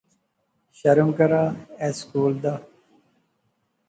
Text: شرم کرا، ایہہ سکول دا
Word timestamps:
شرم 0.77 1.09
کرا، 1.17 1.43
ایہہ 1.81 1.97
سکول 1.99 2.33
دا 2.43 2.53